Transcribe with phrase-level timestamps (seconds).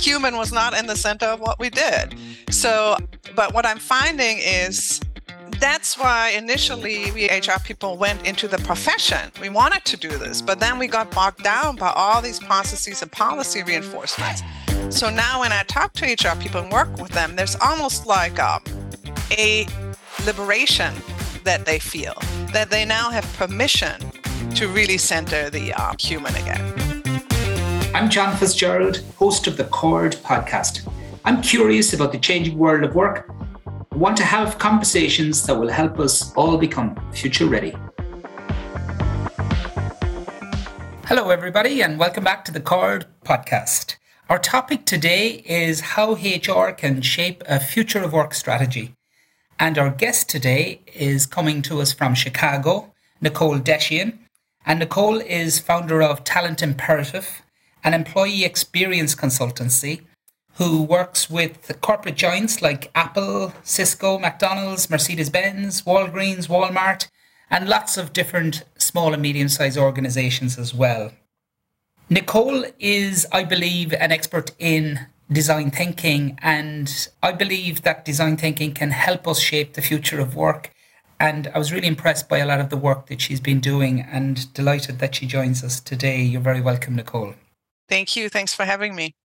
[0.00, 2.14] human was not in the center of what we did.
[2.50, 2.96] So,
[3.36, 5.00] but what I'm finding is
[5.60, 9.30] that's why initially we HR people went into the profession.
[9.40, 13.02] We wanted to do this, but then we got bogged down by all these processes
[13.02, 14.42] and policy reinforcements.
[14.88, 18.38] So now when I talk to HR people and work with them, there's almost like
[18.38, 18.62] a, um,
[19.32, 19.66] a
[20.24, 20.94] liberation
[21.44, 22.14] that they feel,
[22.52, 24.00] that they now have permission
[24.54, 26.89] to really center the uh, human again.
[28.00, 30.90] I'm John Fitzgerald, host of the Chord podcast.
[31.26, 33.30] I'm curious about the changing world of work
[33.92, 37.74] I want to have conversations that will help us all become future ready.
[41.04, 43.96] Hello, everybody, and welcome back to the Chord podcast.
[44.30, 48.94] Our topic today is how HR can shape a future of work strategy.
[49.58, 54.20] And our guest today is coming to us from Chicago, Nicole Dessain.
[54.64, 57.42] And Nicole is founder of Talent Imperative,
[57.84, 60.02] an employee experience consultancy
[60.54, 67.08] who works with corporate giants like Apple, Cisco, McDonald's, Mercedes Benz, Walgreens, Walmart,
[67.48, 71.12] and lots of different small and medium sized organizations as well.
[72.08, 78.74] Nicole is, I believe, an expert in design thinking, and I believe that design thinking
[78.74, 80.70] can help us shape the future of work.
[81.20, 84.00] And I was really impressed by a lot of the work that she's been doing
[84.00, 86.20] and delighted that she joins us today.
[86.22, 87.34] You're very welcome, Nicole.
[87.90, 88.28] Thank you.
[88.28, 89.16] Thanks for having me.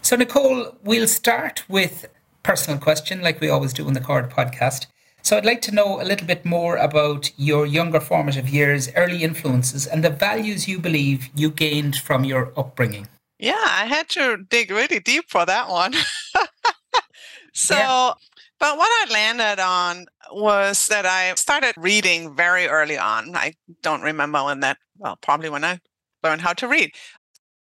[0.00, 2.06] So, Nicole, we'll start with
[2.42, 4.86] personal question, like we always do on the Chord podcast.
[5.22, 9.22] So, I'd like to know a little bit more about your younger formative years, early
[9.22, 13.06] influences, and the values you believe you gained from your upbringing.
[13.38, 15.92] Yeah, I had to dig really deep for that one.
[17.52, 18.12] so, yeah.
[18.58, 23.36] but what I landed on was that I started reading very early on.
[23.36, 25.80] I don't remember when that, well, probably when I
[26.22, 26.92] learned how to read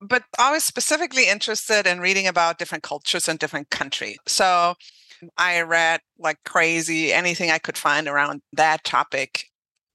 [0.07, 4.17] but I was specifically interested in reading about different cultures and different countries.
[4.27, 4.75] So
[5.37, 9.45] I read like crazy anything I could find around that topic.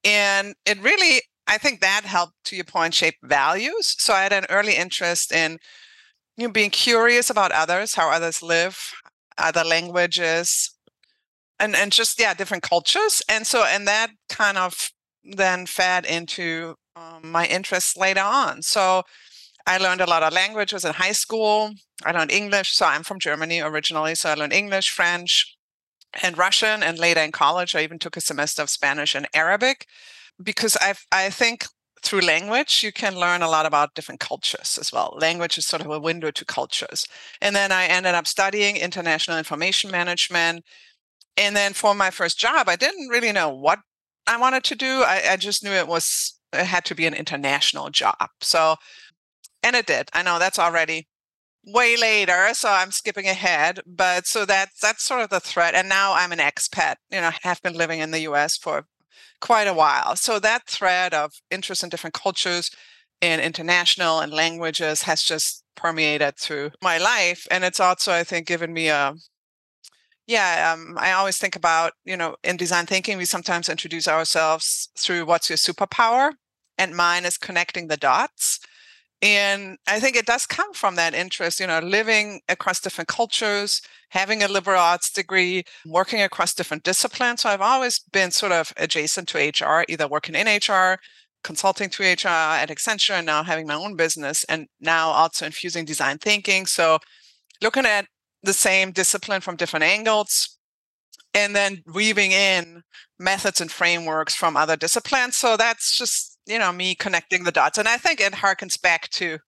[0.05, 3.95] And it really, I think that helped, to your point, shape values.
[3.99, 5.59] So I had an early interest in
[6.37, 8.93] you know, being curious about others, how others live,
[9.37, 10.71] other languages,
[11.59, 13.21] and, and just, yeah, different cultures.
[13.29, 14.91] And so, and that kind of
[15.25, 18.63] then fed into um, my interests later on.
[18.63, 19.03] So
[19.69, 21.75] I learned a lot of languages in high school.
[22.03, 22.75] I learned English.
[22.75, 24.15] So I'm from Germany originally.
[24.15, 25.59] So I learned English, French,
[26.23, 26.83] and Russian.
[26.83, 29.87] And later in college, I even took a semester of Spanish and Arabic
[30.43, 31.67] because I, I think
[32.03, 35.15] through language, you can learn a lot about different cultures as well.
[35.21, 37.07] Language is sort of a window to cultures.
[37.43, 40.65] And then I ended up studying international information management.
[41.37, 43.81] And then for my first job, I didn't really know what
[44.27, 45.03] I wanted to do.
[45.07, 48.31] I, I just knew it was it had to be an international job.
[48.41, 48.77] So
[49.69, 50.09] and it did.
[50.15, 51.07] I know that's already
[51.63, 53.81] way later, so I'm skipping ahead.
[53.87, 55.75] But so that's that's sort of the thread.
[55.75, 56.97] And now I'm an expat.
[57.11, 58.57] You know, have been living in the U.S.
[58.57, 58.87] for
[59.41, 60.17] quite a while.
[60.17, 62.71] So that thread of interest in different cultures,
[63.21, 68.47] in international and languages, has just permeated through my life, and it's also, I think,
[68.47, 69.15] given me a
[70.27, 74.91] yeah, um, I always think about, you know, in design thinking, we sometimes introduce ourselves
[74.99, 76.33] through what's your superpower.
[76.77, 78.58] And mine is connecting the dots
[79.21, 83.83] and i think it does come from that interest you know living across different cultures
[84.11, 87.43] having a liberal arts degree working across different disciplines.
[87.43, 90.99] So i've always been sort of adjacent to hr either working in hr
[91.45, 95.85] consulting to hr at accenture and now having my own business and now also infusing
[95.85, 96.67] design thinking.
[96.67, 96.99] So
[97.63, 98.07] looking at
[98.43, 100.59] the same discipline from different angles
[101.35, 102.83] and then weaving in
[103.19, 105.37] methods and frameworks from other disciplines.
[105.37, 109.09] So that's just you know me connecting the dots and i think it harkens back
[109.11, 109.39] to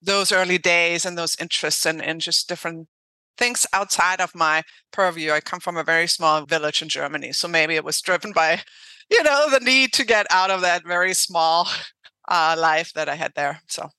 [0.00, 2.86] those early days and those interests and, and just different
[3.36, 4.62] things outside of my
[4.92, 8.32] purview i come from a very small village in germany so maybe it was driven
[8.32, 8.60] by
[9.10, 11.68] you know the need to get out of that very small
[12.28, 13.90] uh, life that i had there so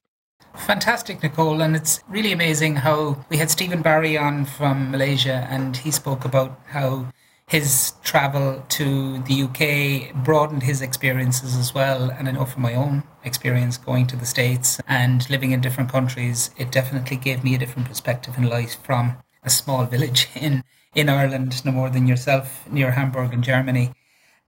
[0.55, 1.61] Fantastic, Nicole.
[1.61, 6.25] And it's really amazing how we had Stephen Barry on from Malaysia, and he spoke
[6.25, 7.05] about how
[7.49, 12.11] his travel to the UK broadened his experiences as well.
[12.11, 15.91] And I know from my own experience going to the States and living in different
[15.91, 20.63] countries, it definitely gave me a different perspective in life from a small village in,
[20.93, 23.93] in Ireland, no more than yourself, near Hamburg in Germany.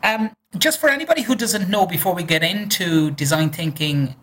[0.04, 4.16] Um, just for anybody who doesn't know, before we get into design thinking,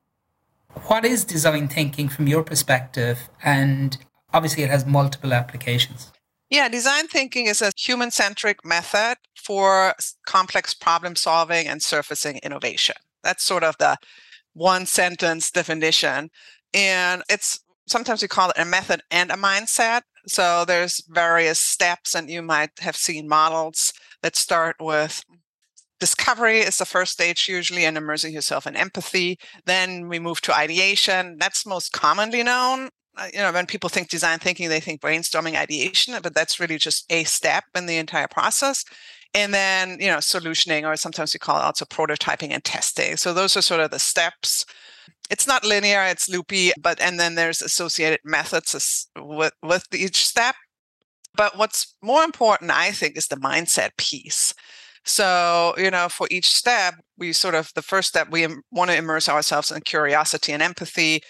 [0.87, 3.29] what is design thinking from your perspective?
[3.43, 3.99] And
[4.33, 6.13] obviously, it has multiple applications.
[6.51, 9.95] Yeah, design thinking is a human centric method for
[10.27, 12.97] complex problem solving and surfacing innovation.
[13.23, 13.99] That's sort of the
[14.55, 16.31] one sentence definition.
[16.73, 20.03] And it's sometimes we call it a method and a mindset.
[20.27, 23.93] So there's various steps, and you might have seen models
[24.23, 25.25] that start with
[26.01, 30.57] discovery is the first stage usually and immersing yourself in empathy then we move to
[30.57, 35.01] ideation that's most commonly known Uh, you know when people think design thinking they think
[35.01, 38.85] brainstorming ideation but that's really just a step in the entire process.
[39.35, 43.17] And then you know solutioning or sometimes we call it also prototyping and testing.
[43.17, 44.65] So those are sort of the steps.
[45.31, 50.55] It's not linear it's loopy but and then there's associated methods with with each step.
[51.35, 54.55] But what's more important i think is the mindset piece.
[55.05, 58.97] So you know for each step we sort of the first step we want to
[58.97, 61.21] immerse ourselves in curiosity and empathy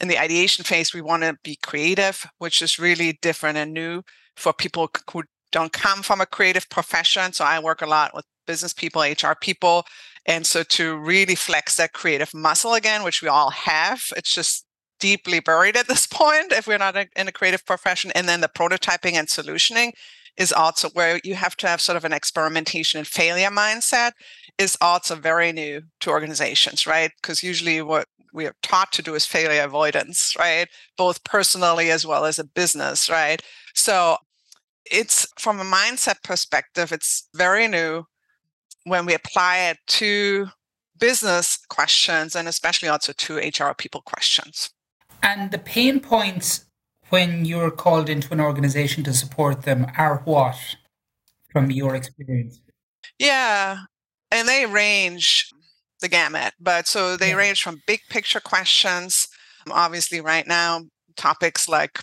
[0.00, 4.02] in the ideation phase we want to be creative which is really different and new
[4.36, 8.24] for people who don't come from a creative profession so i work a lot with
[8.46, 9.84] business people hr people
[10.26, 14.64] and so to really flex that creative muscle again, which we all have, it's just
[15.00, 18.12] deeply buried at this point if we're not in a creative profession.
[18.14, 19.92] And then the prototyping and solutioning
[20.36, 24.12] is also where you have to have sort of an experimentation and failure mindset
[24.58, 27.10] is also very new to organizations, right?
[27.20, 30.68] Because usually what we are taught to do is failure avoidance, right?
[30.96, 33.42] Both personally as well as a business, right?
[33.74, 34.16] So
[34.90, 38.04] it's from a mindset perspective, it's very new
[38.84, 40.48] when we apply it to
[40.98, 44.70] business questions and especially also to HR people questions.
[45.22, 46.66] And the pain points
[47.10, 50.56] when you're called into an organization to support them are what
[51.50, 52.60] from your experience?
[53.18, 53.78] Yeah,
[54.30, 55.50] and they range
[56.02, 57.36] the gamut, but so they yeah.
[57.36, 59.28] range from big picture questions.
[59.70, 60.82] Obviously, right now,
[61.16, 62.00] topics like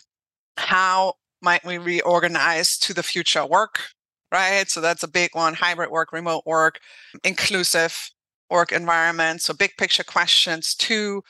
[0.58, 3.80] how might we reorganize to the future work
[4.32, 4.70] right?
[4.70, 6.80] So that's a big one hybrid work, remote work,
[7.24, 8.12] inclusive
[8.50, 9.42] work environment.
[9.42, 10.76] So big picture questions.
[10.76, 11.24] Two,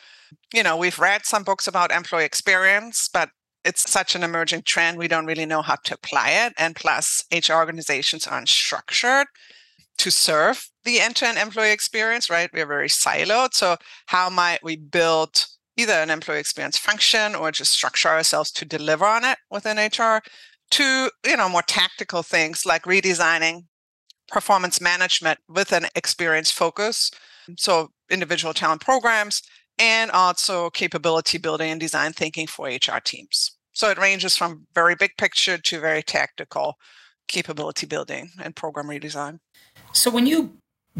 [0.53, 3.29] you know, we've read some books about employee experience, but
[3.65, 4.97] it's such an emerging trend.
[4.97, 6.53] We don't really know how to apply it.
[6.57, 9.27] And plus, HR organizations aren't structured
[9.99, 12.49] to serve the end to end employee experience, right?
[12.53, 13.53] We're very siloed.
[13.53, 15.45] So, how might we build
[15.77, 20.21] either an employee experience function or just structure ourselves to deliver on it within HR?
[20.71, 23.65] to you know more tactical things like redesigning
[24.27, 27.11] performance management with an experience focus
[27.57, 29.41] so individual talent programs
[29.79, 34.95] and also capability building and design thinking for hr teams so it ranges from very
[34.95, 36.75] big picture to very tactical
[37.27, 39.39] capability building and program redesign
[39.91, 40.53] so when you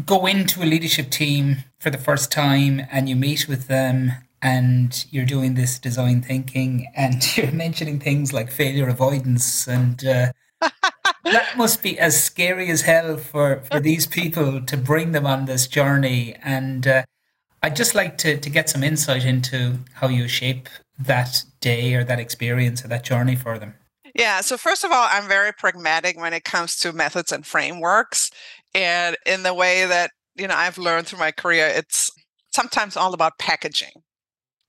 [0.06, 5.04] go into a leadership team for the first time and you meet with them and
[5.10, 10.32] you're doing this design thinking and you're mentioning things like failure avoidance and uh,
[11.24, 15.44] that must be as scary as hell for, for these people to bring them on
[15.44, 16.36] this journey.
[16.42, 17.02] And uh,
[17.62, 22.04] i'd just like to, to get some insight into how you shape that day or
[22.04, 23.74] that experience or that journey for them.
[24.14, 28.30] Yeah so first of all i'm very pragmatic when it comes to methods and frameworks
[28.74, 32.10] and in the way that you know i've learned through my career it's
[32.52, 33.92] sometimes all about packaging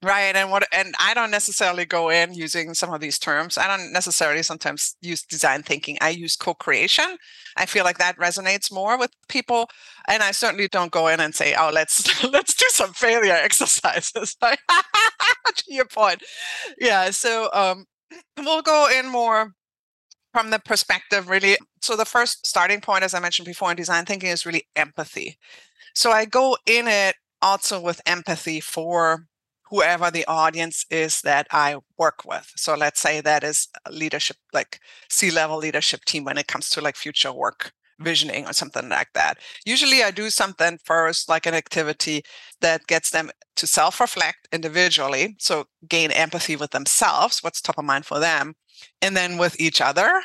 [0.04, 0.36] Right.
[0.36, 3.56] And what and I don't necessarily go in using some of these terms.
[3.56, 6.00] I don't necessarily sometimes use design thinking.
[6.02, 7.18] I use co-creation.
[7.56, 9.70] I feel like that resonates more with people.
[10.08, 14.36] And I certainly don't go in and say, oh, let's let's do some failure exercises.
[14.42, 16.24] to your point.
[16.80, 17.12] Yeah.
[17.12, 17.86] So um
[18.40, 19.54] we'll go in more
[20.34, 21.58] from the perspective really.
[21.82, 25.38] So the first starting point, as I mentioned before in design thinking, is really empathy.
[25.94, 29.26] So I go in it also with empathy for
[29.70, 32.52] whoever the audience is that I work with.
[32.56, 36.82] So let's say that is leadership, like C level leadership team when it comes to
[36.82, 39.38] like future work visioning or something like that.
[39.66, 42.24] Usually I do something first, like an activity
[42.60, 45.36] that gets them to self reflect individually.
[45.40, 48.56] So gain empathy with themselves, what's top of mind for them,
[49.02, 50.22] and then with each other.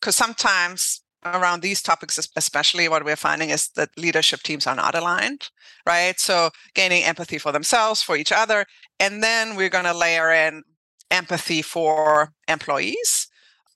[0.00, 4.94] Because sometimes around these topics, especially what we're finding is that leadership teams are not
[4.94, 5.50] aligned,
[5.86, 6.18] right?
[6.20, 8.64] So gaining empathy for themselves, for each other.
[9.00, 10.62] And then we're going to layer in
[11.10, 13.28] empathy for employees.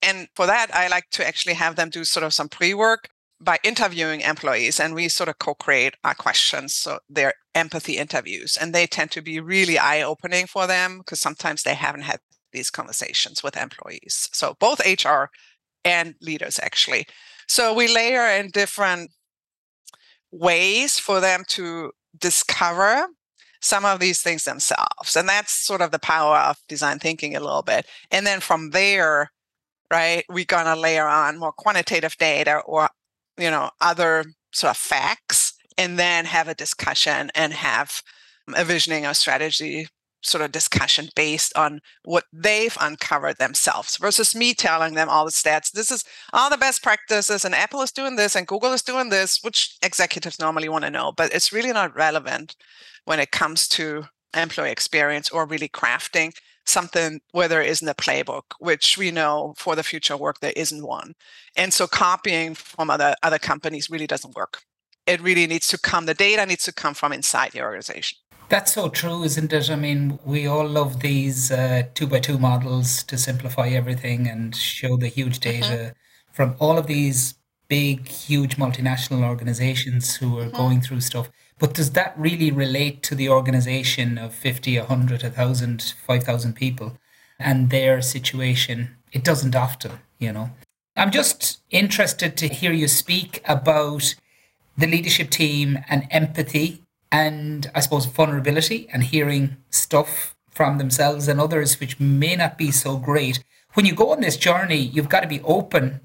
[0.02, 3.08] And for that, I like to actually have them do sort of some pre work
[3.40, 8.74] by interviewing employees and we sort of co-create our questions so they're empathy interviews and
[8.74, 12.20] they tend to be really eye-opening for them because sometimes they haven't had
[12.52, 15.24] these conversations with employees so both hr
[15.84, 17.06] and leaders actually
[17.48, 19.10] so we layer in different
[20.30, 23.06] ways for them to discover
[23.60, 25.16] some of these things themselves.
[25.16, 27.86] And that's sort of the power of design thinking a little bit.
[28.10, 29.30] And then from there,
[29.90, 32.88] right, we're going to layer on more quantitative data or,
[33.38, 38.02] you know, other sort of facts, and then have a discussion and have
[38.54, 39.86] a visioning or strategy
[40.22, 45.30] sort of discussion based on what they've uncovered themselves versus me telling them all the
[45.30, 45.72] stats.
[45.72, 49.08] This is all the best practices, and Apple is doing this, and Google is doing
[49.08, 52.56] this, which executives normally want to know, but it's really not relevant
[53.04, 54.04] when it comes to
[54.36, 56.32] employee experience or really crafting
[56.66, 60.86] something where there isn't a playbook, which we know for the future work there isn't
[60.86, 61.14] one.
[61.56, 64.62] And so copying from other other companies really doesn't work.
[65.06, 68.18] It really needs to come, the data needs to come from inside the organization.
[68.50, 69.70] That's so true, isn't it?
[69.70, 74.56] I mean, we all love these uh, two by two models to simplify everything and
[74.56, 75.60] show the huge mm-hmm.
[75.60, 75.94] data
[76.32, 77.36] from all of these
[77.68, 80.56] big, huge multinational organizations who are mm-hmm.
[80.56, 81.30] going through stuff.
[81.60, 86.98] But does that really relate to the organization of 50, 100, 1,000, 5,000 people
[87.38, 88.96] and their situation?
[89.12, 90.50] It doesn't often, you know.
[90.96, 94.16] I'm just interested to hear you speak about
[94.76, 101.40] the leadership team and empathy and I suppose vulnerability and hearing stuff from themselves and
[101.40, 103.42] others which may not be so great.
[103.74, 106.00] When you go on this journey, you've got to be open,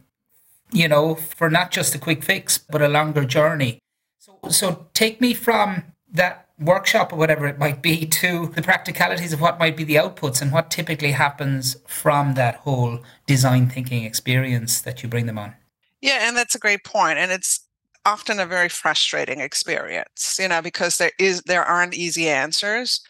[0.71, 3.79] you know, for not just a quick fix, but a longer journey.
[4.19, 9.33] So, so take me from that workshop or whatever it might be to the practicalities
[9.33, 14.03] of what might be the outputs and what typically happens from that whole design thinking
[14.03, 15.55] experience that you bring them on.
[16.01, 17.17] Yeah, and that's a great point.
[17.17, 17.64] And it's
[18.05, 23.01] often a very frustrating experience, you know, because there is there aren't easy answers.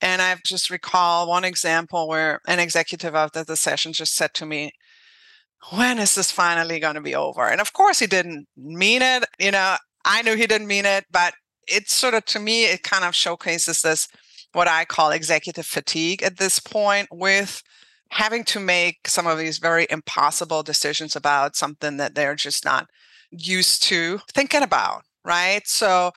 [0.00, 4.46] And I've just recall one example where an executive after the session just said to
[4.46, 4.72] me,
[5.70, 7.46] when is this finally going to be over?
[7.46, 9.24] And of course he didn't mean it.
[9.38, 11.34] You know, I knew he didn't mean it, but
[11.68, 14.08] it's sort of to me, it kind of showcases this
[14.52, 17.62] what I call executive fatigue at this point with
[18.10, 22.88] having to make some of these very impossible decisions about something that they're just not
[23.32, 25.66] used to thinking about, right?
[25.66, 26.12] So,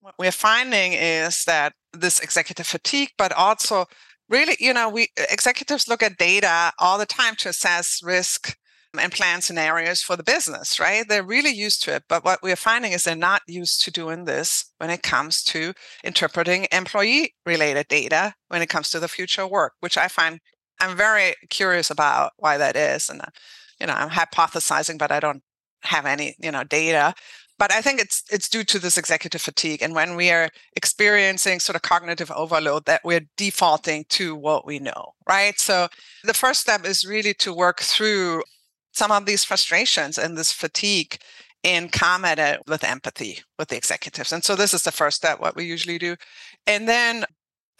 [0.00, 3.86] what we're finding is that this executive fatigue, but also
[4.28, 8.56] really, you know, we executives look at data all the time to assess risk
[8.98, 11.06] and plan scenarios for the business, right?
[11.08, 12.04] They're really used to it.
[12.08, 15.74] But what we're finding is they're not used to doing this when it comes to
[16.04, 20.40] interpreting employee related data when it comes to the future work, which I find
[20.80, 23.08] I'm very curious about why that is.
[23.08, 23.26] And, uh,
[23.80, 25.42] you know, I'm hypothesizing, but I don't
[25.86, 27.14] have any you know data
[27.58, 31.60] but i think it's it's due to this executive fatigue and when we are experiencing
[31.60, 35.58] sort of cognitive overload that we're defaulting to what we know right?
[35.58, 35.88] So
[36.24, 38.42] the first step is really to work through
[38.92, 41.18] some of these frustrations and this fatigue
[41.64, 45.40] and comment it with empathy with the executives and so this is the first step
[45.40, 46.16] what we usually do.
[46.66, 47.24] And then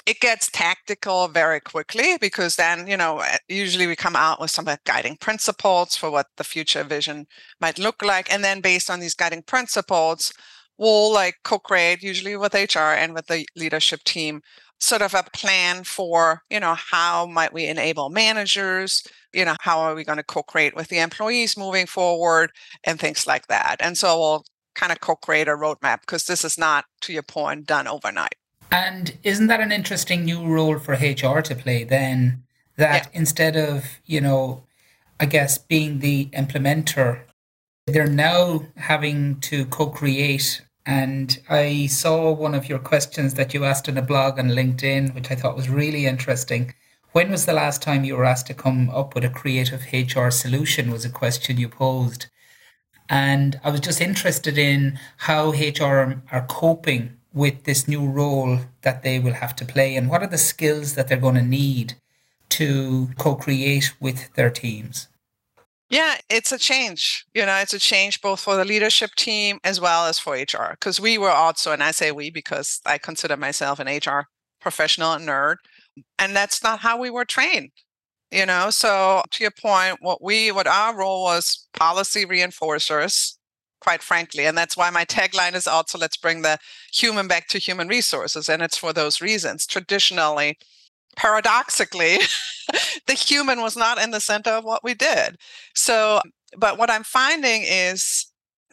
[0.06, 4.50] it gets tactical very quickly because then you know eh, usually we come out with
[4.50, 7.26] some guiding principles for what the future vision
[7.60, 8.32] might look like.
[8.32, 10.32] And then based on these guiding principles
[10.78, 14.42] we'll like co-create usually with hr and with the leadership team
[14.78, 19.78] sort of a plan for you know how might we enable managers you know how
[19.78, 22.50] are we going to co-create with the employees moving forward
[22.84, 23.76] and things like that.
[23.80, 24.44] And so we'll
[24.74, 28.36] kind of co-create a roadmap because this is not to your point done overnight
[28.70, 32.42] and isn't that an interesting new role for HR to play then?
[32.76, 33.18] That yeah.
[33.18, 34.64] instead of, you know,
[35.18, 37.22] I guess being the implementer,
[37.86, 40.62] they're now having to co create.
[40.84, 45.14] And I saw one of your questions that you asked in a blog on LinkedIn,
[45.14, 46.74] which I thought was really interesting.
[47.12, 50.30] When was the last time you were asked to come up with a creative HR
[50.30, 50.90] solution?
[50.90, 52.26] Was a question you posed.
[53.08, 59.02] And I was just interested in how HR are coping with this new role that
[59.02, 61.94] they will have to play and what are the skills that they're going to need
[62.48, 65.08] to co-create with their teams?
[65.90, 69.80] Yeah it's a change you know it's a change both for the leadership team as
[69.80, 73.36] well as for hr because we were also and i say we because i consider
[73.36, 74.26] myself an hr
[74.60, 75.56] professional and nerd
[76.18, 77.70] and that's not how we were trained
[78.30, 78.70] you know?
[78.70, 83.36] So to your point what we what our role was policy reinforcers
[83.80, 84.46] quite frankly.
[84.46, 86.58] And that's why my tagline is also let's bring the
[86.92, 88.48] human back to human resources.
[88.48, 89.66] And it's for those reasons.
[89.66, 90.58] Traditionally,
[91.16, 92.18] paradoxically,
[93.06, 95.36] the human was not in the center of what we did.
[95.74, 96.20] So,
[96.56, 98.26] but what I'm finding is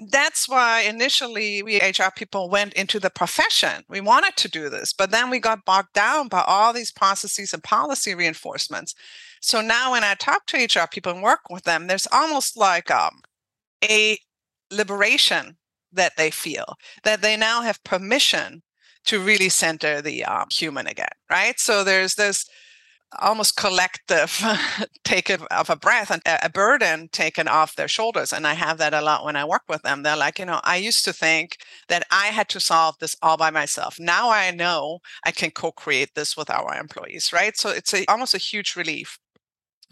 [0.09, 3.83] that's why initially we HR people went into the profession.
[3.87, 7.53] We wanted to do this, but then we got bogged down by all these processes
[7.53, 8.95] and policy reinforcements.
[9.41, 12.89] So now when I talk to HR people and work with them, there's almost like
[12.89, 13.21] um,
[13.83, 14.17] a
[14.75, 15.57] liberation
[15.91, 18.63] that they feel, that they now have permission
[19.05, 21.59] to really center the um, human again, right?
[21.59, 22.45] So there's this
[23.19, 24.41] almost collective
[25.03, 28.33] taken of a breath and a burden taken off their shoulders.
[28.33, 30.03] And I have that a lot when I work with them.
[30.03, 31.57] They're like, you know, I used to think
[31.89, 33.99] that I had to solve this all by myself.
[33.99, 37.55] Now I know I can co-create this with our employees, right?
[37.57, 39.19] So it's a, almost a huge relief.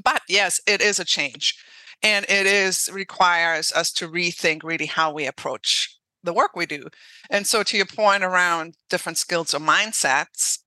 [0.03, 1.55] But yes, it is a change.
[2.03, 6.88] And it is requires us to rethink really how we approach the work we do.
[7.29, 10.60] And so to your point around different skills or mindsets,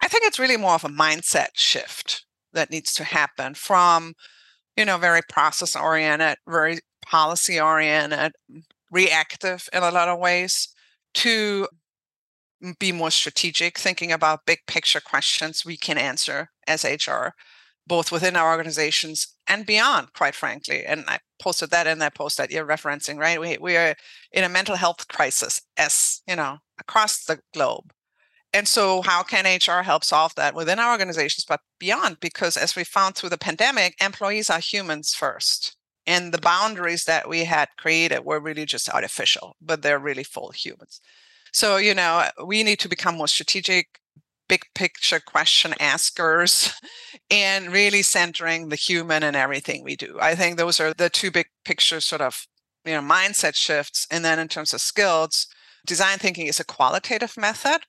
[0.00, 4.14] I think it's really more of a mindset shift that needs to happen from,
[4.76, 8.32] you know, very process oriented, very policy oriented,
[8.90, 10.68] reactive in a lot of ways
[11.14, 11.68] to
[12.78, 17.28] be more strategic, thinking about big picture questions we can answer as HR,
[17.86, 20.84] both within our organizations and beyond, quite frankly.
[20.84, 23.40] And I posted that in that post that you're referencing, right?
[23.40, 23.94] We, we are
[24.32, 27.92] in a mental health crisis as, you know, across the globe.
[28.52, 32.18] And so, how can HR help solve that within our organizations, but beyond?
[32.20, 35.76] Because as we found through the pandemic, employees are humans first.
[36.06, 40.52] And the boundaries that we had created were really just artificial, but they're really full
[40.52, 41.00] humans.
[41.52, 43.98] So, you know, we need to become more strategic,
[44.48, 46.72] big picture question askers,
[47.30, 50.18] and really centering the human in everything we do.
[50.20, 52.46] I think those are the two big picture sort of,
[52.84, 54.06] you know, mindset shifts.
[54.10, 55.46] And then in terms of skills,
[55.86, 57.82] design thinking is a qualitative method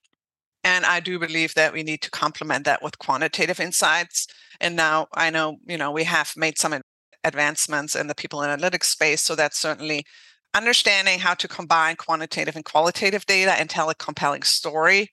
[0.65, 4.25] and I do believe that we need to complement that with quantitative insights.
[4.59, 6.81] And now I know, you know, we have made some
[7.23, 9.21] advancements in the people analytics space.
[9.21, 10.05] So that's certainly
[10.55, 15.11] understanding how to combine quantitative and qualitative data and tell a compelling story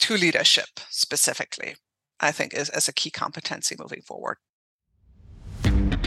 [0.00, 1.76] to leadership specifically,
[2.20, 4.36] I think is as a key competency moving forward.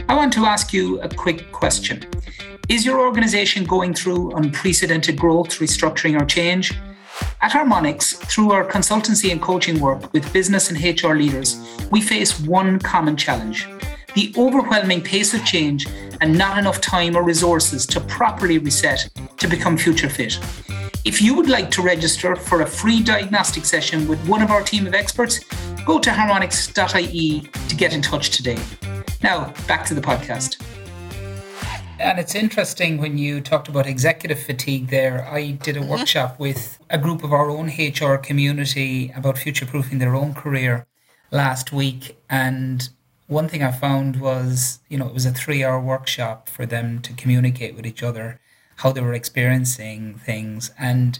[0.08, 2.04] I want to ask you a quick question.
[2.68, 6.72] Is your organization going through unprecedented growth, restructuring, or change?
[7.40, 12.40] At Harmonics, through our consultancy and coaching work with business and HR leaders, we face
[12.40, 13.66] one common challenge
[14.14, 15.86] the overwhelming pace of change
[16.20, 20.38] and not enough time or resources to properly reset to become future fit.
[21.04, 24.62] If you would like to register for a free diagnostic session with one of our
[24.62, 25.40] team of experts,
[25.84, 28.58] go to harmonics.ie to get in touch today.
[29.22, 30.62] Now, back to the podcast.
[31.98, 35.24] And it's interesting when you talked about executive fatigue there.
[35.28, 35.90] I did a mm-hmm.
[35.90, 40.86] workshop with a group of our own HR community about future proofing their own career
[41.30, 42.16] last week.
[42.28, 42.88] And
[43.32, 47.00] one thing I found was, you know, it was a three hour workshop for them
[47.02, 48.40] to communicate with each other
[48.76, 50.70] how they were experiencing things.
[50.78, 51.18] And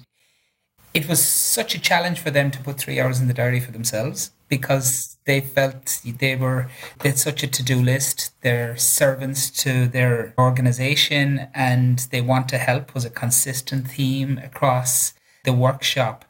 [0.95, 3.73] it was such a challenge for them to put three hours in the diary for
[3.73, 6.69] themselves because they felt they were
[7.01, 12.59] they had such a to-do list they're servants to their organization and they want to
[12.59, 16.27] help was a consistent theme across the workshop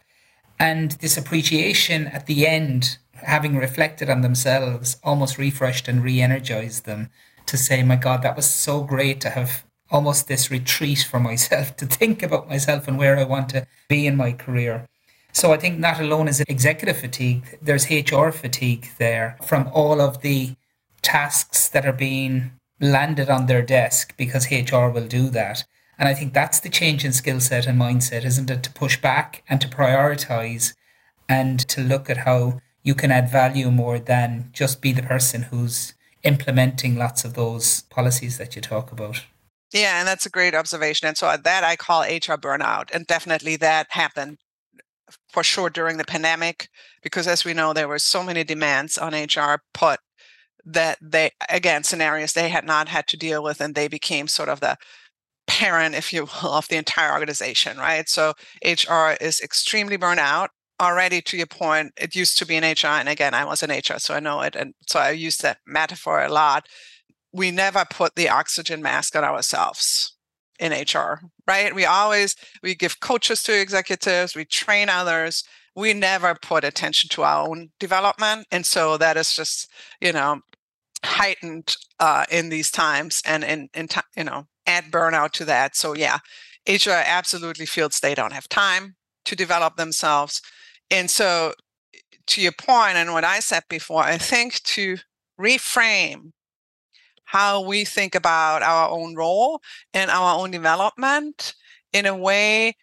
[0.61, 7.11] and this appreciation at the end having reflected on themselves almost refreshed and re-energized them
[7.47, 11.77] to say my god that was so great to have almost this retreat for myself
[11.81, 14.87] to think about myself and where i want to be in my career
[15.33, 20.01] so I think not alone is it executive fatigue, there's HR fatigue there from all
[20.01, 20.55] of the
[21.01, 25.65] tasks that are being landed on their desk because HR will do that.
[25.99, 28.63] And I think that's the change in skill set and mindset, isn't it?
[28.63, 30.75] To push back and to prioritize
[31.29, 35.45] and to look at how you can add value more than just be the person
[35.45, 39.25] who's implementing lots of those policies that you talk about.
[39.73, 41.09] Yeah, and that's a great observation.
[41.09, 42.91] And so uh, that I call HR burnout.
[42.93, 44.39] And definitely that happened
[45.29, 46.69] for sure during the pandemic
[47.03, 50.01] because as we know there were so many demands on hr put
[50.65, 54.49] that they again scenarios they had not had to deal with and they became sort
[54.49, 54.77] of the
[55.47, 58.33] parent if you will of the entire organization right so
[58.65, 60.51] hr is extremely burnt out
[60.83, 63.71] already to your point it used to be in hr and again i was in
[63.71, 66.67] hr so i know it and so i use that metaphor a lot
[67.33, 70.17] we never put the oxygen mask on ourselves
[70.59, 71.75] in HR, right?
[71.75, 75.45] We always we give coaches to executives, we train others.
[75.75, 79.69] We never put attention to our own development, and so that is just
[80.01, 80.41] you know
[81.05, 85.75] heightened uh, in these times, and in in you know add burnout to that.
[85.75, 86.19] So yeah,
[86.69, 90.43] HR absolutely feels they don't have time to develop themselves,
[90.93, 91.55] and so
[92.29, 94.99] to your point and what I said before, I think to
[95.41, 96.33] reframe
[97.25, 99.61] how we think about our own role
[99.95, 101.55] and our own development
[101.93, 102.77] in a way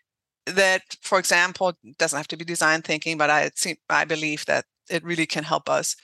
[0.45, 3.51] that, for example, doesn't have to be design thinking, but I
[3.89, 5.95] I believe that it really can help us.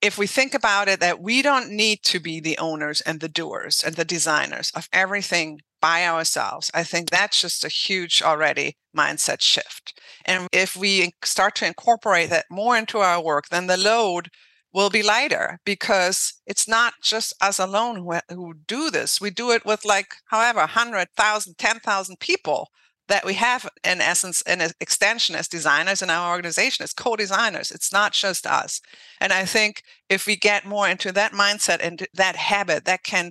[0.00, 3.28] If we think about it, that we don't need to be the owners and the
[3.28, 8.78] doers and the designers of everything by ourselves, I think that's just a huge already
[8.96, 10.00] mindset shift.
[10.24, 14.30] And if we start to incorporate that more into our work, then the load
[14.72, 19.20] will be lighter because it's not just us alone who, who do this.
[19.20, 22.70] We do it with like, however, 100,000, 10,000 people
[23.08, 27.92] that we have in essence an extension as designers in our organization as co-designers it's
[27.92, 28.80] not just us
[29.20, 33.30] and i think if we get more into that mindset and that habit that can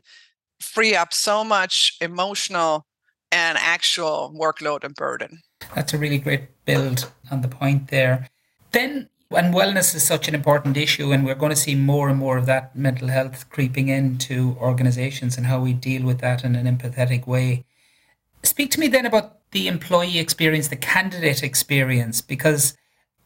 [0.63, 2.86] free up so much emotional
[3.32, 5.41] and actual workload and burden.
[5.76, 8.30] That's a really great build on the point there.
[8.71, 12.19] Then and wellness is such an important issue and we're going to see more and
[12.19, 16.56] more of that mental health creeping into organizations and how we deal with that in
[16.56, 17.65] an empathetic way.
[18.43, 22.78] Speak to me then about the employee experience the candidate experience because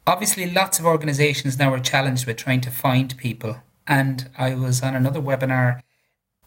[0.06, 3.58] obviously lots of organizations now are challenged with trying to find people.
[3.86, 5.82] And i was on another webinar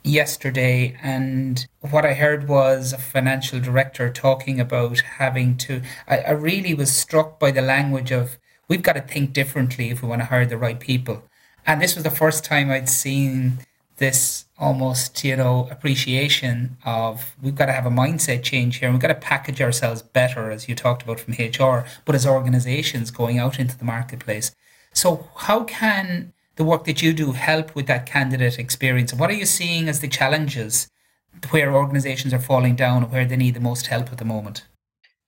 [0.02, 6.30] yesterday and what i heard was a financial director talking about having to I, I
[6.30, 8.38] really was struck by the language of
[8.70, 11.24] we've got to think differently if we want to hire the right people.
[11.66, 13.58] And this was the first time I'd seen
[13.96, 18.88] this almost, you know, appreciation of we've got to have a mindset change here.
[18.88, 22.26] And we've got to package ourselves better, as you talked about from HR, but as
[22.26, 24.54] organizations going out into the marketplace.
[24.94, 29.14] So, how can the work that you do help with that candidate experience?
[29.14, 30.88] What are you seeing as the challenges
[31.48, 34.66] where organizations are falling down where they need the most help at the moment?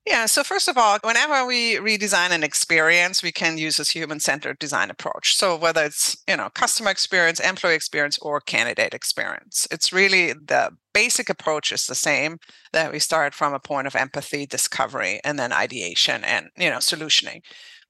[0.05, 4.59] Yeah, so first of all, whenever we redesign an experience, we can use this human-centered
[4.59, 5.35] design approach.
[5.35, 10.73] So whether it's, you know, customer experience, employee experience, or candidate experience, it's really the
[10.93, 12.41] basic approach is the same
[12.75, 16.77] that we start from a point of empathy, discovery, and then ideation and, you know,
[16.77, 17.41] solutioning.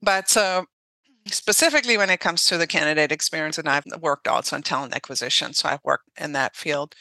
[0.01, 0.67] But so
[1.27, 5.53] specifically when it comes to the candidate experience, and I've worked also in talent acquisition,
[5.55, 6.95] so I've worked in that field.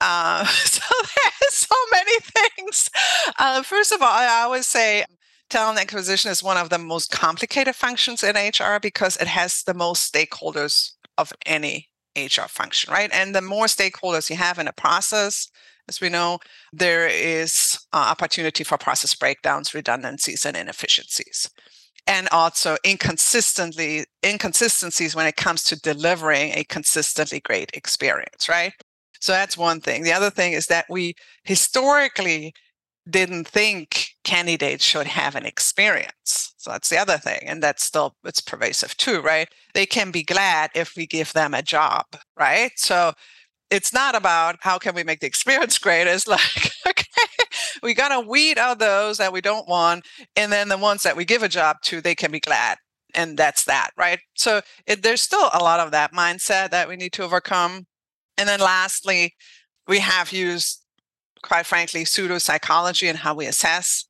[0.00, 2.90] Uh, so there's so many things.
[3.38, 5.04] Uh, first of all, I always say
[5.48, 9.74] talent acquisition is one of the most complicated functions in HR because it has the
[9.74, 13.10] most stakeholders of any HR function, right?
[13.12, 15.48] And the more stakeholders you have in a process,
[15.88, 16.38] as we know,
[16.72, 21.48] there is uh, opportunity for process breakdowns, redundancies, and inefficiencies.
[22.08, 28.72] And also inconsistently inconsistencies when it comes to delivering a consistently great experience, right?
[29.20, 30.04] So that's one thing.
[30.04, 32.54] The other thing is that we historically
[33.10, 36.54] didn't think candidates should have an experience.
[36.58, 37.40] So that's the other thing.
[37.46, 39.48] And that's still it's pervasive too, right?
[39.74, 42.06] They can be glad if we give them a job,
[42.38, 42.72] right?
[42.76, 43.12] So
[43.70, 46.06] it's not about how can we make the experience great.
[46.06, 47.27] It's like, okay,
[47.82, 50.06] we gotta weed out those that we don't want.
[50.36, 52.78] And then the ones that we give a job to, they can be glad.
[53.14, 54.18] And that's that, right?
[54.34, 57.86] So it, there's still a lot of that mindset that we need to overcome.
[58.36, 59.34] And then lastly,
[59.86, 60.82] we have used,
[61.42, 64.06] quite frankly, pseudo psychology and how we assess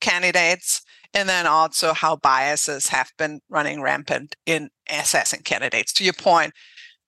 [0.00, 0.82] candidates.
[1.12, 5.92] And then also how biases have been running rampant in assessing candidates.
[5.94, 6.52] To your point,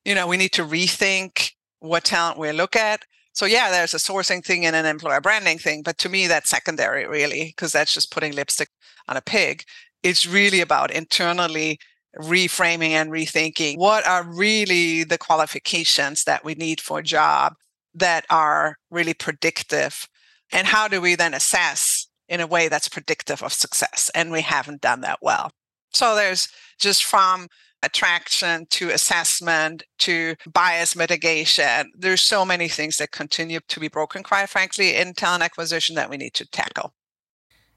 [0.04, 3.04] you know, we need to rethink what talent we look at.
[3.32, 6.50] So yeah, there's a sourcing thing and an employer branding thing, but to me that's
[6.50, 8.68] secondary really, because that's just putting lipstick
[9.08, 9.64] on a pig.
[10.02, 11.78] It's really about internally
[12.18, 17.54] reframing and rethinking what are really the qualifications that we need for a job
[17.94, 20.06] that are really predictive
[20.52, 24.42] and how do we then assess in a way that's predictive of success and we
[24.42, 25.50] haven't done that well
[25.94, 27.48] so there's just from
[27.82, 31.90] attraction to assessment to bias mitigation.
[31.96, 36.10] There's so many things that continue to be broken quite frankly in talent acquisition that
[36.10, 36.94] we need to tackle.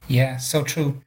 [0.07, 1.01] Yeah so true.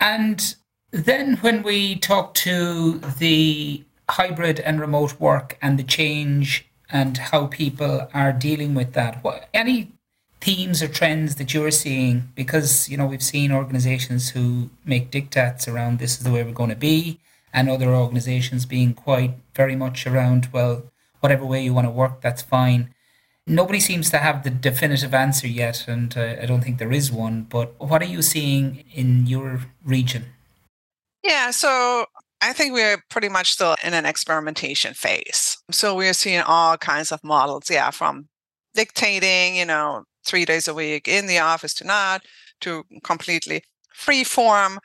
[0.00, 0.54] And
[0.90, 7.46] then, when we talk to the hybrid and remote work and the change and how
[7.46, 9.92] people are dealing with that, what any
[10.40, 12.30] themes or trends that you're seeing?
[12.34, 16.52] Because you know we've seen organizations who make diktats around this is the way we're
[16.52, 17.20] going to be,
[17.52, 20.84] and other organizations being quite very much around well,
[21.20, 22.94] whatever way you want to work, that's fine.
[23.46, 27.10] Nobody seems to have the definitive answer yet, and uh, I don't think there is
[27.10, 27.46] one.
[27.48, 30.26] But what are you seeing in your region?
[31.24, 32.04] Yeah, so
[32.40, 35.56] I think we're pretty much still in an experimentation phase.
[35.70, 38.28] So we're seeing all kinds of models, yeah, from
[38.74, 42.22] dictating, you know, three days a week in the office to not,
[42.60, 44.78] to completely free form.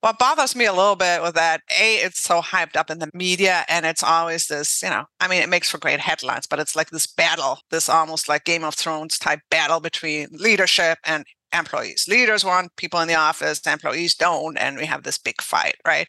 [0.00, 3.10] What bothers me a little bit with that, A, it's so hyped up in the
[3.14, 6.60] media and it's always this, you know, I mean, it makes for great headlines, but
[6.60, 11.24] it's like this battle, this almost like Game of Thrones type battle between leadership and
[11.52, 12.06] employees.
[12.08, 16.06] Leaders want people in the office, employees don't, and we have this big fight, right?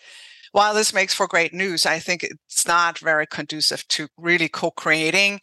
[0.52, 5.39] While this makes for great news, I think it's not very conducive to really co-creating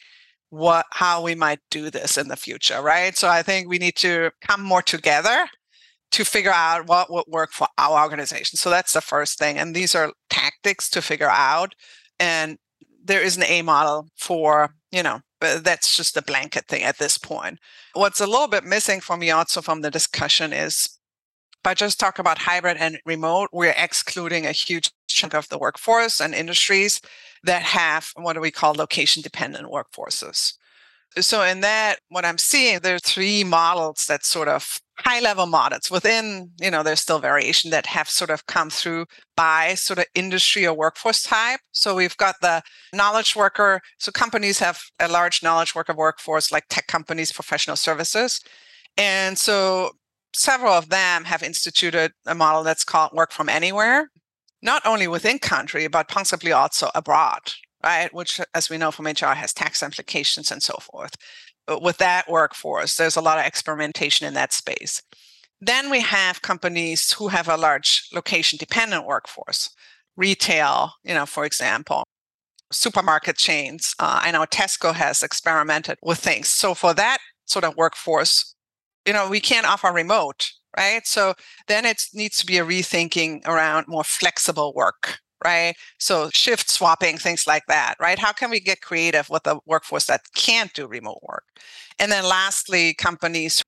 [0.49, 3.17] what how we might do this in the future, right?
[3.17, 5.47] So I think we need to come more together
[6.11, 8.57] to figure out what would work for our organization.
[8.57, 9.57] So that's the first thing.
[9.57, 11.73] And these are tactics to figure out
[12.19, 12.57] And
[13.03, 16.97] there is an A model for, you know, but that's just a blanket thing at
[16.97, 17.59] this point.
[17.93, 20.89] What's a little bit missing for me also from the discussion is
[21.63, 26.21] by just talk about hybrid and remote, we're excluding a huge chunk of the workforce
[26.21, 27.01] and industries
[27.43, 30.53] that have what do we call location dependent workforces.
[31.21, 35.45] So in that, what I'm seeing, there are three models that sort of high level
[35.45, 39.99] models within, you know, there's still variation that have sort of come through by sort
[39.99, 41.59] of industry or workforce type.
[41.71, 43.81] So we've got the knowledge worker.
[43.99, 48.41] So companies have a large knowledge worker workforce, like tech companies, professional services.
[48.97, 49.91] And so
[50.33, 54.09] several of them have instituted a model that's called work from anywhere,
[54.61, 57.53] not only within country, but possibly also abroad,
[57.83, 58.13] right?
[58.13, 61.15] Which, as we know from HR, has tax implications and so forth.
[61.65, 65.01] But with that workforce, there's a lot of experimentation in that space.
[65.59, 69.69] Then we have companies who have a large location dependent workforce,
[70.15, 72.03] retail, you know, for example,
[72.71, 73.95] supermarket chains.
[73.99, 76.49] Uh, I know Tesco has experimented with things.
[76.49, 78.55] So for that sort of workforce,
[79.05, 81.05] you know, we can't offer remote, right?
[81.07, 81.33] So
[81.67, 85.75] then it needs to be a rethinking around more flexible work, right?
[85.99, 88.19] So shift swapping, things like that, right?
[88.19, 91.43] How can we get creative with a workforce that can't do remote work?
[91.99, 93.63] And then lastly, companies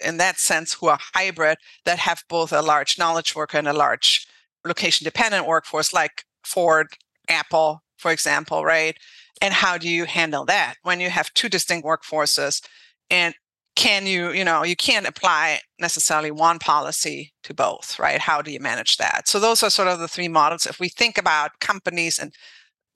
[0.00, 3.72] in that sense who are hybrid that have both a large knowledge worker and a
[3.72, 4.26] large
[4.64, 6.88] location dependent workforce like Ford,
[7.28, 8.96] Apple, for example, right?
[9.40, 12.62] And how do you handle that when you have two distinct workforces
[13.10, 13.34] and
[13.78, 18.18] can you, you know, you can't apply necessarily one policy to both, right?
[18.18, 19.28] How do you manage that?
[19.28, 20.66] So those are sort of the three models.
[20.66, 22.34] If we think about companies and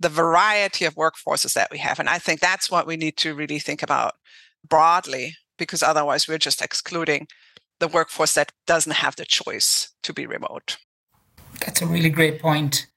[0.00, 3.32] the variety of workforces that we have, and I think that's what we need to
[3.32, 4.14] really think about
[4.68, 7.28] broadly, because otherwise we're just excluding
[7.78, 10.78] the workforce that doesn't have the choice to be remote.
[11.60, 12.88] That's a really great point.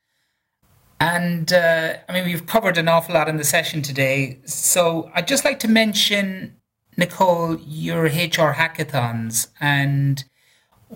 [0.99, 4.39] And uh, I mean, we've covered an awful lot in the session today.
[4.45, 6.54] So I'd just like to mention
[6.97, 10.23] Nicole, your HR hackathons and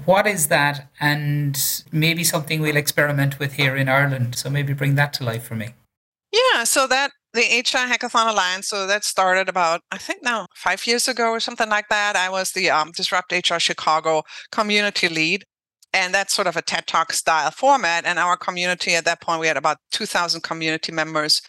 [0.06, 0.90] what is that?
[1.00, 4.36] And maybe something we'll experiment with here in Ireland.
[4.36, 5.74] So maybe bring that to life for me.
[6.32, 10.86] Yeah, so that the HR Hackathon Alliance, so that started about, I think now five
[10.88, 12.16] years ago or something like that.
[12.16, 15.44] I was the um, Disrupt HR Chicago community lead.
[15.92, 18.06] And that's sort of a TED Talk style format.
[18.06, 21.42] And our community at that point, we had about 2,000 community members.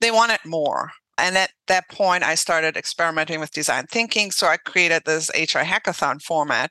[0.00, 0.90] They wanted more.
[1.18, 4.30] And at that point, I started experimenting with design thinking.
[4.30, 6.70] So I created this HR hackathon format,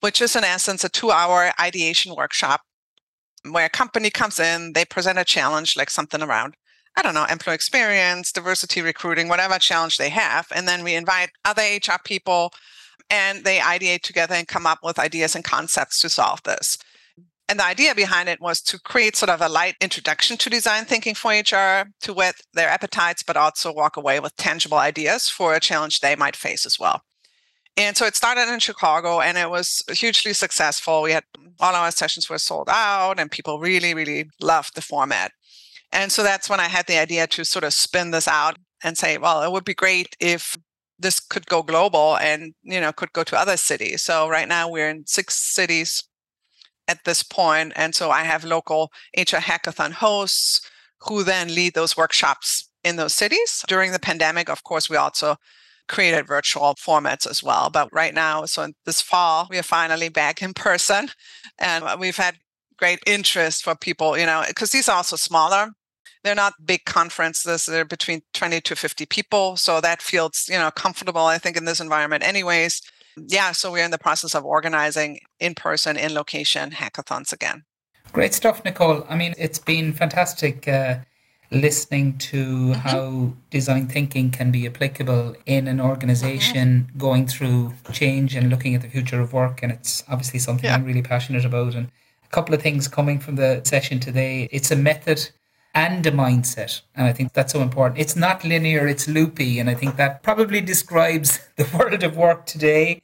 [0.00, 2.62] which is in essence a two hour ideation workshop
[3.48, 6.54] where a company comes in, they present a challenge like something around,
[6.96, 10.46] I don't know, employee experience, diversity recruiting, whatever challenge they have.
[10.54, 12.52] And then we invite other HR people
[13.08, 16.78] and they ideate together and come up with ideas and concepts to solve this.
[17.50, 20.84] And the idea behind it was to create sort of a light introduction to design
[20.84, 25.52] thinking for HR, to whet their appetites, but also walk away with tangible ideas for
[25.52, 27.02] a challenge they might face as well.
[27.76, 31.02] And so it started in Chicago and it was hugely successful.
[31.02, 31.24] We had
[31.58, 35.32] all our sessions were sold out and people really, really loved the format.
[35.90, 38.96] And so that's when I had the idea to sort of spin this out and
[38.96, 40.56] say, well, it would be great if
[41.00, 44.02] this could go global and, you know, could go to other cities.
[44.02, 46.04] So right now we're in six cities
[46.90, 47.72] at this point.
[47.76, 50.60] And so I have local HR hackathon hosts
[51.06, 53.64] who then lead those workshops in those cities.
[53.68, 55.36] During the pandemic, of course, we also
[55.88, 57.70] created virtual formats as well.
[57.70, 61.08] But right now, so this fall, we are finally back in person
[61.58, 62.36] and uh, we've had
[62.76, 65.70] great interest for people, you know, because these are also smaller.
[66.24, 67.66] They're not big conferences.
[67.66, 69.56] They're between 20 to 50 people.
[69.56, 72.82] So that feels, you know, comfortable, I think, in this environment anyways
[73.16, 77.64] yeah, so we're in the process of organizing in person, in location hackathons again.
[78.12, 79.06] Great stuff, Nicole.
[79.08, 80.98] I mean, it's been fantastic uh,
[81.50, 82.72] listening to mm-hmm.
[82.72, 86.98] how design thinking can be applicable in an organization mm-hmm.
[86.98, 89.62] going through change and looking at the future of work.
[89.62, 90.74] And it's obviously something yeah.
[90.74, 91.74] I'm really passionate about.
[91.74, 91.90] And
[92.24, 95.28] a couple of things coming from the session today it's a method
[95.74, 96.80] and a mindset.
[96.94, 98.00] And I think that's so important.
[98.00, 99.58] It's not linear, it's loopy.
[99.58, 103.02] And I think that probably describes the world of work today.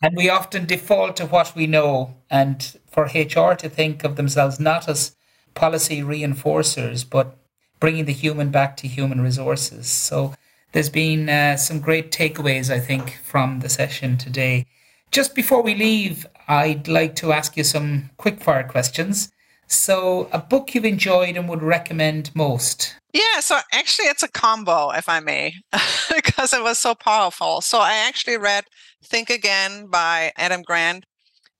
[0.00, 2.14] And we often default to what we know.
[2.30, 5.16] And for HR to think of themselves not as
[5.54, 7.36] policy reinforcers, but
[7.80, 9.86] bringing the human back to human resources.
[9.86, 10.34] So
[10.72, 14.66] there's been uh, some great takeaways, I think, from the session today.
[15.10, 19.32] Just before we leave, I'd like to ask you some quick fire questions.
[19.68, 22.96] So, a book you've enjoyed and would recommend most?
[23.12, 25.54] Yeah, so actually, it's a combo, if I may,
[26.14, 27.60] because it was so powerful.
[27.60, 28.64] So, I actually read
[29.04, 31.04] Think Again by Adam Grant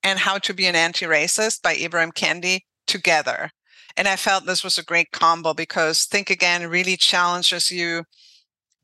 [0.03, 3.51] and How to Be an Anti Racist by Ibram Kendi together.
[3.97, 8.05] And I felt this was a great combo because Think Again really challenges you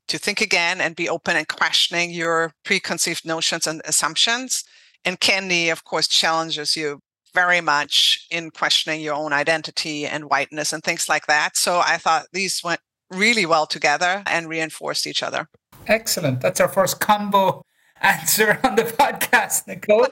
[0.07, 4.63] to think again and be open and questioning your preconceived notions and assumptions.
[5.03, 6.99] And Kendi, of course, challenges you
[7.35, 11.55] very much in questioning your own identity and whiteness and things like that.
[11.57, 12.79] So I thought these went
[13.11, 15.47] really well together and reinforced each other.
[15.87, 16.41] Excellent.
[16.41, 17.63] That's our first combo
[18.01, 20.07] answer on the podcast, Nicole.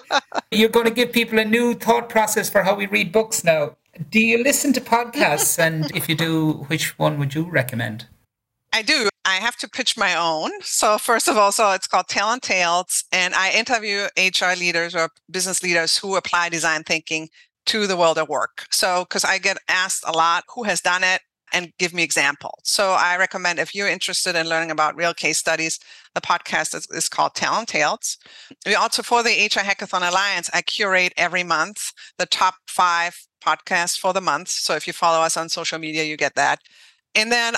[0.50, 3.76] You're going to give people a new thought process for how we read books now.
[4.10, 5.58] Do you listen to podcasts?
[5.66, 8.06] and if you do, which one would you recommend?
[8.72, 9.07] I do.
[9.28, 10.50] I have to pitch my own.
[10.62, 15.10] So first of all, so it's called Talent Tales, and I interview HR leaders or
[15.30, 17.28] business leaders who apply design thinking
[17.66, 18.66] to the world of work.
[18.70, 21.20] So because I get asked a lot, who has done it?
[21.50, 22.60] and give me examples.
[22.64, 25.78] So I recommend if you're interested in learning about real case studies,
[26.14, 28.18] the podcast is, is, called Talent Tales.
[28.66, 33.98] We also for the HR Hackathon Alliance, I curate every month the top five podcasts
[33.98, 34.50] for the month.
[34.50, 36.60] So if you follow us on social media, you get that.
[37.14, 37.54] And then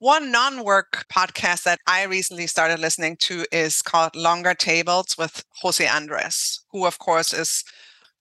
[0.00, 5.86] one non-work podcast that I recently started listening to is called Longer Tables with Jose
[5.86, 7.62] Andres, who of course is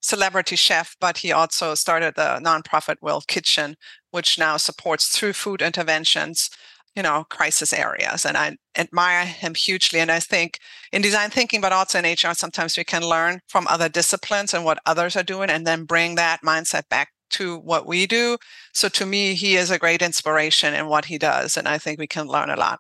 [0.02, 3.78] celebrity chef, but he also started the nonprofit World Kitchen,
[4.12, 6.50] which now supports through food interventions,
[6.98, 8.26] you know, crisis areas.
[8.26, 10.02] And I admire him hugely.
[10.02, 10.60] And I think
[10.92, 14.66] in design thinking, but also in HR, sometimes we can learn from other disciplines and
[14.66, 18.38] what others are doing and then bring that mindset back to what we do.
[18.74, 21.58] So to me, he is a great inspiration in what he does.
[21.58, 22.80] And I think we can learn a lot.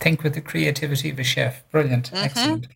[0.00, 1.68] Think with the creativity of a chef.
[1.70, 2.10] Brilliant.
[2.10, 2.24] Mm-hmm.
[2.24, 2.66] Excellent.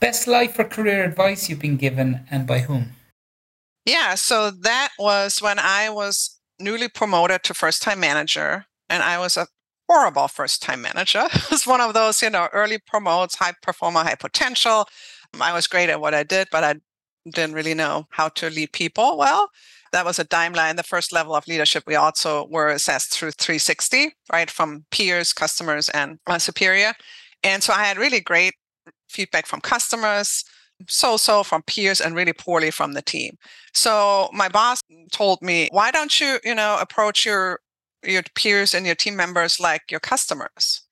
[0.00, 2.92] Best life or career advice you've been given and by whom?
[3.86, 9.18] Yeah, so that was when I was newly promoted to first time manager, and I
[9.18, 9.46] was a
[9.88, 11.24] horrible first time manager.
[11.32, 14.88] it was one of those, you know, early promotes, high performer, high potential.
[15.40, 16.76] I was great at what I did, but I
[17.30, 19.50] didn't really know how to lead people well
[19.94, 20.74] that was a Daimler.
[20.74, 25.88] the first level of leadership, we also were assessed through 360, right, from peers, customers,
[25.90, 26.92] and uh, superior.
[27.44, 28.54] And so I had really great
[29.08, 30.44] feedback from customers,
[30.88, 33.36] so so from peers, and really poorly from the team.
[33.72, 34.80] So my boss
[35.12, 37.60] told me, why don't you, you know, approach your
[38.02, 40.82] your peers and your team members like your customers?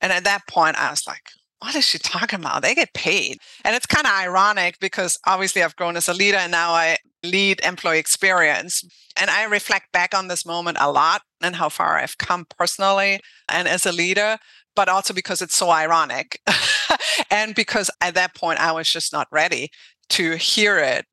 [0.00, 1.22] And at that point, I was like,
[1.60, 2.62] what is she talking about?
[2.62, 3.38] They get paid.
[3.64, 6.98] And it's kind of ironic because obviously I've grown as a leader and now I
[7.22, 8.84] lead employee experience.
[9.16, 13.20] And I reflect back on this moment a lot and how far I've come personally
[13.48, 14.38] and as a leader,
[14.76, 16.40] but also because it's so ironic.
[17.30, 19.70] and because at that point I was just not ready
[20.10, 21.06] to hear it.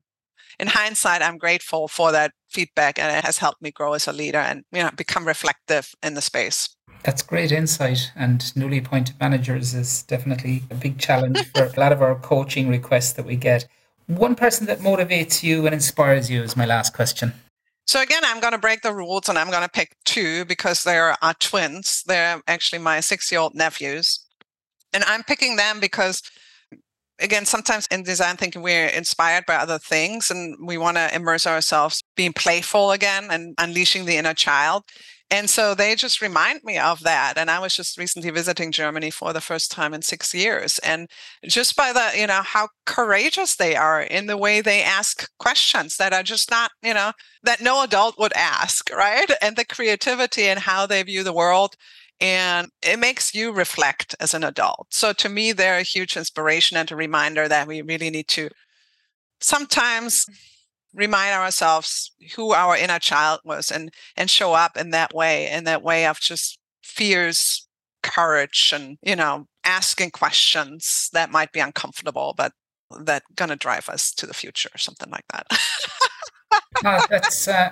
[0.58, 4.12] In hindsight, I'm grateful for that feedback and it has helped me grow as a
[4.12, 6.76] leader and you know become reflective in the space.
[7.02, 8.10] That's great insight.
[8.16, 12.68] And newly appointed managers is definitely a big challenge for a lot of our coaching
[12.68, 13.66] requests that we get.
[14.06, 17.32] One person that motivates you and inspires you is my last question.
[17.86, 20.82] So again, I'm going to break the rules and I'm going to pick two because
[20.82, 22.02] they're our twins.
[22.06, 24.24] They're actually my six-year-old nephews.
[24.92, 26.22] And I'm picking them because
[27.18, 31.46] again, sometimes in design thinking, we're inspired by other things and we want to immerse
[31.46, 34.84] ourselves being playful again and unleashing the inner child.
[35.28, 37.36] And so they just remind me of that.
[37.36, 40.78] And I was just recently visiting Germany for the first time in six years.
[40.80, 41.08] And
[41.44, 45.96] just by the, you know, how courageous they are in the way they ask questions
[45.96, 47.12] that are just not, you know,
[47.42, 49.30] that no adult would ask, right?
[49.42, 51.74] And the creativity and how they view the world.
[52.20, 54.86] And it makes you reflect as an adult.
[54.90, 58.48] So to me, they're a huge inspiration and a reminder that we really need to
[59.40, 60.34] sometimes mm.
[60.96, 65.64] Remind ourselves who our inner child was and and show up in that way in
[65.64, 67.68] that way of just fears
[68.02, 72.52] courage and you know asking questions that might be uncomfortable but
[73.00, 75.46] that gonna drive us to the future or something like that
[77.10, 77.70] that's uh,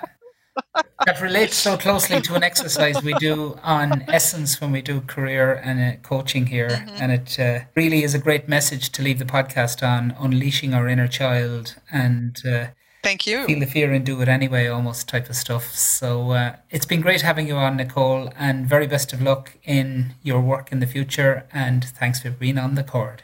[1.05, 5.61] that relates so closely to an exercise we do on essence when we do career
[5.63, 6.95] and uh, coaching here mm-hmm.
[7.01, 10.87] and it uh, really is a great message to leave the podcast on unleashing our
[10.87, 12.67] inner child and uh,
[13.05, 13.45] Thank you.
[13.45, 15.75] Feel the fear and do it anyway, almost type of stuff.
[15.75, 20.15] So uh, it's been great having you on, Nicole, and very best of luck in
[20.23, 21.45] your work in the future.
[21.53, 23.21] And thanks for being on the Chord.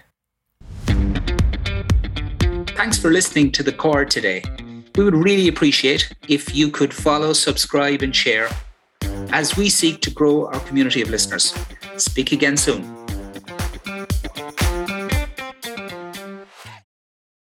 [2.76, 4.44] Thanks for listening to the Chord today.
[4.96, 8.50] We would really appreciate if you could follow, subscribe, and share
[9.32, 11.56] as we seek to grow our community of listeners.
[11.98, 13.01] Speak again soon.